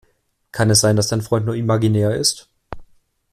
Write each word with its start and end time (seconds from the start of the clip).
Kann 0.51 0.71
es 0.71 0.79
sein, 0.79 0.95
dass 0.95 1.09
dein 1.09 1.21
Freund 1.21 1.45
nur 1.45 1.53
imaginär 1.53 2.15
ist? 2.15 2.49